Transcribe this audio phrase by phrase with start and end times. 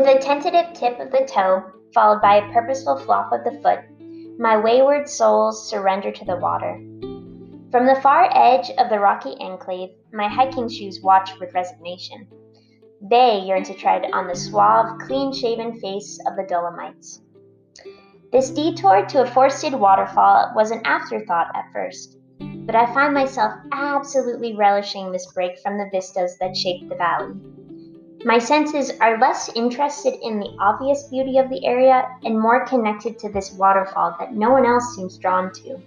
[0.00, 3.80] tentative tip of the toe, followed by a purposeful flop of the foot,
[4.38, 6.80] my wayward soles surrender to the water.
[7.70, 12.26] From the far edge of the rocky enclave, my hiking shoes watch with resignation.
[13.02, 17.20] They yearn to tread on the suave, clean shaven face of the Dolomites.
[18.32, 23.52] This detour to a forested waterfall was an afterthought at first, but I find myself
[23.72, 27.34] absolutely relishing this break from the vistas that shape the valley.
[28.24, 33.18] My senses are less interested in the obvious beauty of the area and more connected
[33.18, 35.80] to this waterfall that no one else seems drawn to.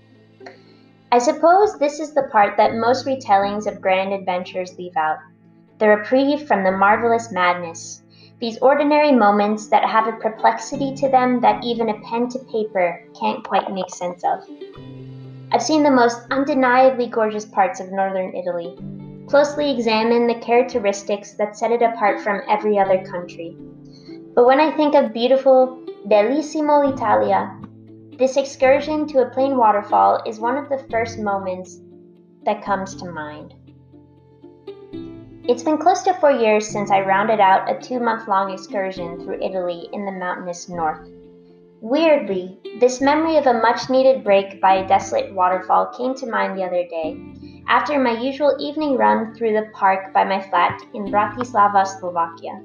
[1.14, 5.20] I suppose this is the part that most retellings of grand adventures leave out
[5.78, 8.02] the reprieve from the marvelous madness,
[8.40, 13.02] these ordinary moments that have a perplexity to them that even a pen to paper
[13.18, 14.44] can't quite make sense of.
[15.54, 18.78] I've seen the most undeniably gorgeous parts of northern Italy,
[19.28, 23.58] closely examine the characteristics that set it apart from every other country.
[24.36, 27.60] But when I think of beautiful, bellissimo Italia,
[28.18, 31.80] this excursion to a plain waterfall is one of the first moments
[32.46, 33.54] that comes to mind.
[35.48, 39.20] It's been close to four years since I rounded out a two month long excursion
[39.20, 41.08] through Italy in the mountainous north.
[41.82, 46.58] Weirdly, this memory of a much needed break by a desolate waterfall came to mind
[46.58, 47.22] the other day,
[47.68, 52.62] after my usual evening run through the park by my flat in Bratislava, Slovakia.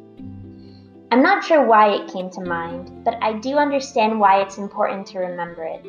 [1.10, 5.06] I'm not sure why it came to mind, but I do understand why it's important
[5.08, 5.86] to remember it.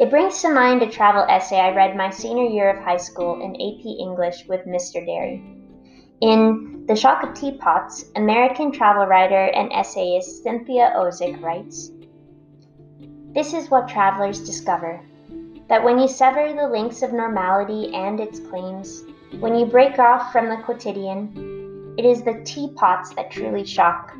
[0.00, 3.40] It brings to mind a travel essay I read my senior year of high school
[3.42, 5.04] in AP English with Mr.
[5.04, 5.42] Derry.
[6.20, 11.92] In The Shock of Teapots, American travel writer and essayist Cynthia Ozick writes
[13.34, 15.04] This is what travelers discover
[15.68, 19.04] that when you sever the links of normality and its claims,
[19.40, 24.14] when you break off from the quotidian, it is the teapots that truly shock.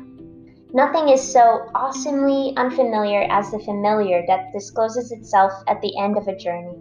[0.71, 6.27] Nothing is so awesomely unfamiliar as the familiar that discloses itself at the end of
[6.27, 6.77] a journey.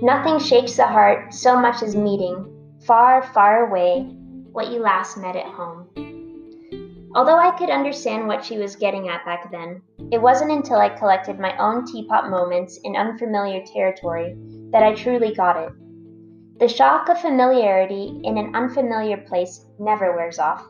[0.00, 2.46] Nothing shakes the heart so much as meeting,
[2.86, 4.04] far, far away,
[4.52, 5.86] what you last met at home.
[7.14, 9.82] Although I could understand what she was getting at back then,
[10.12, 14.36] it wasn't until I collected my own teapot moments in unfamiliar territory
[14.72, 15.72] that I truly got it.
[16.58, 20.66] The shock of familiarity in an unfamiliar place never wears off.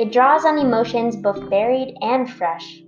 [0.00, 2.82] It draws on emotions both buried and fresh.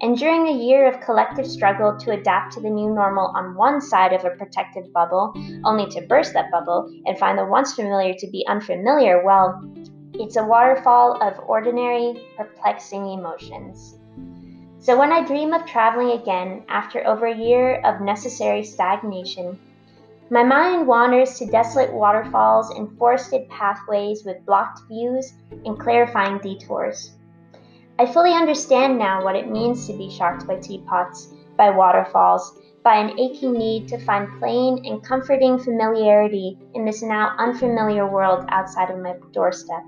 [0.00, 3.80] And during a year of collective struggle to adapt to the new normal on one
[3.80, 5.32] side of a protective bubble,
[5.64, 9.60] only to burst that bubble and find the once familiar to be unfamiliar, well,
[10.14, 13.98] it's a waterfall of ordinary, perplexing emotions.
[14.84, 19.58] So when I dream of traveling again after over a year of necessary stagnation,
[20.28, 25.32] my mind wanders to desolate waterfalls and forested pathways with blocked views
[25.64, 27.12] and clarifying detours.
[27.98, 32.96] I fully understand now what it means to be shocked by teapots, by waterfalls, by
[32.96, 38.90] an aching need to find plain and comforting familiarity in this now unfamiliar world outside
[38.90, 39.82] of my doorstep.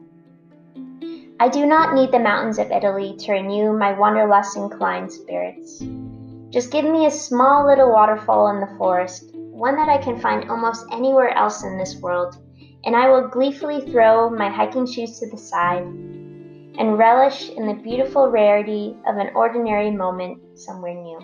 [1.39, 5.85] I do not need the mountains of Italy to renew my wanderlust inclined spirits.
[6.49, 10.49] Just give me a small little waterfall in the forest, one that I can find
[10.49, 12.39] almost anywhere else in this world,
[12.87, 17.75] and I will gleefully throw my hiking shoes to the side and relish in the
[17.83, 21.19] beautiful rarity of an ordinary moment somewhere new.